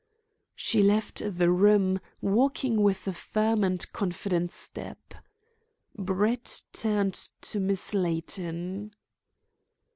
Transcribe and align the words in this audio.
She 0.55 0.81
left 0.81 1.19
the 1.23 1.51
room, 1.51 1.99
walking 2.21 2.81
with 2.81 3.07
a 3.07 3.13
firm 3.13 3.63
and 3.63 3.85
confident 3.93 4.49
step. 4.49 5.13
Brett 5.95 6.63
turned 6.73 7.13
to 7.41 7.59
Miss 7.59 7.93
Layton. 7.93 8.95